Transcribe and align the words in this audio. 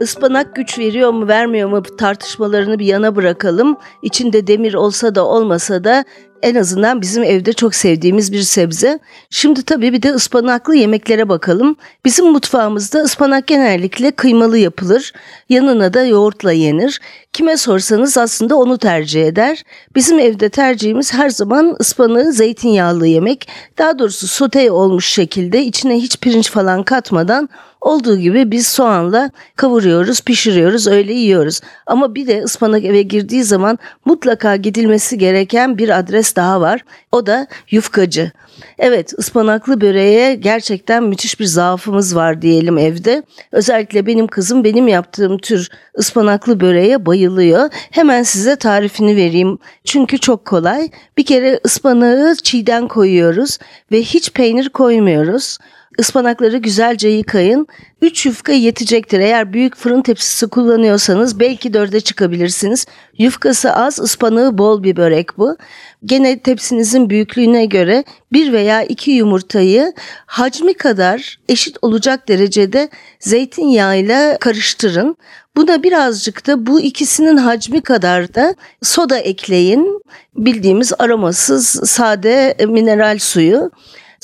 Ispanak 0.00 0.56
güç 0.56 0.78
veriyor 0.78 1.10
mu 1.10 1.28
vermiyor 1.28 1.68
mu 1.68 1.82
tartışmalarını 1.82 2.78
bir 2.78 2.86
yana 2.86 3.16
bırakalım. 3.16 3.76
İçinde 4.02 4.46
demir 4.46 4.74
olsa 4.74 5.14
da 5.14 5.26
olmasa 5.26 5.84
da 5.84 6.04
en 6.42 6.54
azından 6.54 7.00
bizim 7.00 7.22
evde 7.22 7.52
çok 7.52 7.74
sevdiğimiz 7.74 8.32
bir 8.32 8.42
sebze. 8.42 8.98
Şimdi 9.30 9.62
tabii 9.62 9.92
bir 9.92 10.02
de 10.02 10.10
ıspanaklı 10.10 10.76
yemeklere 10.76 11.28
bakalım. 11.28 11.76
Bizim 12.04 12.26
mutfağımızda 12.26 12.98
ıspanak 12.98 13.46
genellikle 13.46 14.10
kıymalı 14.10 14.58
yapılır. 14.58 15.12
Yanına 15.48 15.94
da 15.94 16.04
yoğurtla 16.04 16.52
yenir. 16.52 17.00
Kime 17.32 17.56
sorsanız 17.56 18.18
aslında 18.18 18.56
onu 18.56 18.78
tercih 18.78 19.26
eder. 19.26 19.62
Bizim 19.94 20.18
evde 20.18 20.48
tercihimiz 20.48 21.14
her 21.14 21.30
zaman 21.30 21.76
ıspanağı 21.80 22.32
zeytinyağlı 22.32 23.06
yemek. 23.06 23.48
Daha 23.78 23.98
doğrusu 23.98 24.26
sote 24.26 24.70
olmuş 24.70 25.06
şekilde 25.06 25.64
içine 25.64 25.94
hiç 25.94 26.20
pirinç 26.20 26.50
falan 26.50 26.82
katmadan 26.82 27.48
Olduğu 27.84 28.18
gibi 28.18 28.50
biz 28.50 28.66
soğanla 28.66 29.30
kavuruyoruz, 29.56 30.20
pişiriyoruz, 30.20 30.86
öyle 30.86 31.12
yiyoruz. 31.12 31.60
Ama 31.86 32.14
bir 32.14 32.26
de 32.26 32.42
ıspanak 32.42 32.84
eve 32.84 33.02
girdiği 33.02 33.44
zaman 33.44 33.78
mutlaka 34.04 34.56
gidilmesi 34.56 35.18
gereken 35.18 35.78
bir 35.78 35.98
adres 35.98 36.36
daha 36.36 36.60
var. 36.60 36.84
O 37.12 37.26
da 37.26 37.46
yufkacı. 37.70 38.32
Evet 38.78 39.12
ıspanaklı 39.18 39.80
böreğe 39.80 40.34
gerçekten 40.34 41.04
müthiş 41.04 41.40
bir 41.40 41.44
zaafımız 41.44 42.16
var 42.16 42.42
diyelim 42.42 42.78
evde. 42.78 43.22
Özellikle 43.52 44.06
benim 44.06 44.26
kızım 44.26 44.64
benim 44.64 44.88
yaptığım 44.88 45.38
tür 45.38 45.68
ıspanaklı 45.98 46.60
böreğe 46.60 47.06
bayılıyor. 47.06 47.68
Hemen 47.72 48.22
size 48.22 48.56
tarifini 48.56 49.16
vereyim. 49.16 49.58
Çünkü 49.84 50.18
çok 50.18 50.44
kolay. 50.44 50.88
Bir 51.18 51.24
kere 51.24 51.60
ıspanağı 51.66 52.34
çiğden 52.34 52.88
koyuyoruz 52.88 53.58
ve 53.92 54.02
hiç 54.02 54.32
peynir 54.32 54.68
koymuyoruz. 54.68 55.58
Ispanakları 55.98 56.56
güzelce 56.56 57.08
yıkayın. 57.08 57.66
3 58.02 58.26
yufka 58.26 58.52
yetecektir. 58.52 59.20
Eğer 59.20 59.52
büyük 59.52 59.76
fırın 59.76 60.02
tepsisi 60.02 60.46
kullanıyorsanız 60.46 61.40
belki 61.40 61.70
4'e 61.70 62.00
çıkabilirsiniz. 62.00 62.86
Yufkası 63.18 63.72
az, 63.72 63.98
ıspanağı 63.98 64.58
bol 64.58 64.82
bir 64.82 64.96
börek 64.96 65.38
bu. 65.38 65.56
Gene 66.04 66.38
tepsinizin 66.38 67.10
büyüklüğüne 67.10 67.64
göre 67.64 68.04
bir 68.32 68.52
veya 68.52 68.82
iki 68.82 69.10
yumurtayı 69.10 69.92
hacmi 70.26 70.74
kadar 70.74 71.38
eşit 71.48 71.76
olacak 71.82 72.28
derecede 72.28 72.88
zeytinyağıyla 73.20 74.38
karıştırın. 74.38 75.16
Buna 75.56 75.82
birazcık 75.82 76.46
da 76.46 76.66
bu 76.66 76.80
ikisinin 76.80 77.36
hacmi 77.36 77.80
kadar 77.80 78.34
da 78.34 78.54
soda 78.82 79.18
ekleyin. 79.18 80.02
Bildiğimiz 80.36 80.92
aromasız 80.98 81.66
sade 81.90 82.56
mineral 82.68 83.18
suyu. 83.18 83.70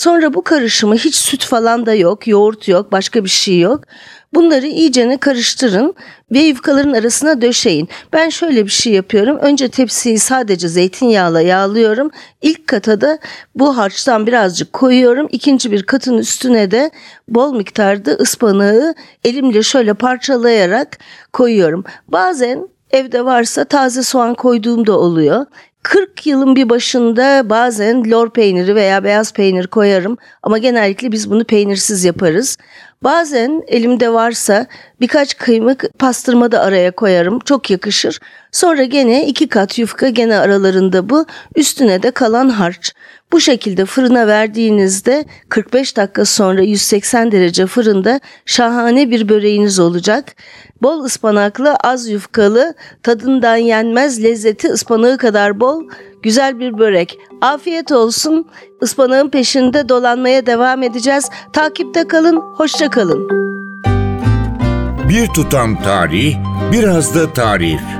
Sonra 0.01 0.35
bu 0.35 0.43
karışımı 0.45 0.95
hiç 0.95 1.15
süt 1.15 1.45
falan 1.45 1.87
da 1.87 1.95
yok, 1.95 2.27
yoğurt 2.27 2.69
yok, 2.69 2.93
başka 2.93 3.25
bir 3.25 3.31
şey 3.31 3.59
yok. 3.59 3.85
Bunları 4.35 4.67
iyicene 4.67 5.17
karıştırın 5.17 5.95
ve 6.33 6.39
yufkaların 6.39 6.93
arasına 6.93 7.43
döşeyin. 7.43 7.89
Ben 8.13 8.29
şöyle 8.29 8.65
bir 8.65 8.71
şey 8.71 8.93
yapıyorum. 8.93 9.37
Önce 9.37 9.69
tepsiyi 9.69 10.19
sadece 10.19 10.69
zeytinyağla 10.69 11.41
yağlıyorum. 11.41 12.11
İlk 12.43 12.67
kata 12.67 13.01
da 13.01 13.19
bu 13.55 13.77
harçtan 13.77 14.27
birazcık 14.27 14.73
koyuyorum. 14.73 15.29
İkinci 15.31 15.73
bir 15.73 15.83
katın 15.83 16.19
üstüne 16.19 16.71
de 16.71 16.91
bol 17.29 17.55
miktarda 17.55 18.11
ıspanağı 18.11 18.95
elimle 19.25 19.63
şöyle 19.63 19.95
parçalayarak 19.95 20.99
koyuyorum. 21.33 21.85
Bazen 22.09 22.69
evde 22.91 23.25
varsa 23.25 23.65
taze 23.65 24.03
soğan 24.03 24.35
koyduğum 24.35 24.87
da 24.87 24.99
oluyor. 24.99 25.47
40 25.83 26.27
yılın 26.27 26.57
bir 26.57 26.69
başında 26.69 27.51
bazen 27.51 28.11
lor 28.11 28.31
peyniri 28.31 28.75
veya 28.75 29.05
beyaz 29.05 29.33
peynir 29.33 29.67
koyarım 29.67 30.17
ama 30.43 30.59
genellikle 30.59 31.13
biz 31.13 31.31
bunu 31.31 31.45
peynirsiz 31.45 32.05
yaparız. 32.05 32.59
Bazen 33.03 33.63
elimde 33.67 34.13
varsa 34.13 34.67
birkaç 35.01 35.37
kıymık 35.37 35.99
pastırma 35.99 36.53
da 36.53 36.61
araya 36.61 36.91
koyarım. 36.91 37.39
Çok 37.39 37.71
yakışır. 37.71 38.21
Sonra 38.53 38.85
gene 38.85 39.27
iki 39.27 39.49
kat 39.49 39.79
yufka 39.79 40.09
gene 40.09 40.37
aralarında 40.37 41.11
bu. 41.11 41.27
Üstüne 41.57 42.03
de 42.03 42.11
kalan 42.11 42.49
harç. 42.49 42.93
Bu 43.33 43.41
şekilde 43.41 43.85
fırına 43.85 44.27
verdiğinizde 44.27 45.25
45 45.49 45.97
dakika 45.97 46.25
sonra 46.25 46.63
180 46.63 47.33
derece 47.33 47.67
fırında 47.67 48.21
şahane 48.47 49.11
bir 49.11 49.29
böreğiniz 49.29 49.79
olacak. 49.79 50.37
Bol 50.83 51.05
ıspanaklı, 51.05 51.75
az 51.75 52.09
yufkalı, 52.09 52.75
tadından 53.03 53.57
yenmez 53.57 54.25
lezzeti 54.25 54.69
ıspanağı 54.69 55.19
kadar 55.19 55.61
bol, 55.61 55.83
güzel 56.23 56.59
bir 56.59 56.79
börek. 56.79 57.19
Afiyet 57.41 57.93
olsun. 57.93 58.49
Ispanağın 58.83 59.31
peşinde 59.31 59.89
dolanmaya 59.89 60.47
devam 60.47 60.83
edeceğiz. 60.83 61.31
Takipte 61.53 62.09
kalın, 62.09 62.37
hoşça 62.37 62.91
kalın. 62.91 63.29
Bir 65.09 65.27
tutam 65.29 65.83
tarih, 65.83 66.37
biraz 66.73 67.15
da 67.15 67.33
tarif. 67.33 68.00